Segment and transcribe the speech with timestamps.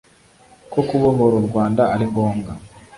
[0.71, 2.51] ko kubohora u rwanda ari ngombwa.